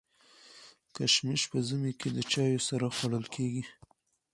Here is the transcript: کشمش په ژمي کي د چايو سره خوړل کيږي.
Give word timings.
کشمش 0.95 1.41
په 1.51 1.57
ژمي 1.67 1.93
کي 1.99 2.09
د 2.15 2.19
چايو 2.31 2.65
سره 2.67 2.85
خوړل 2.95 3.25
کيږي. 3.35 3.63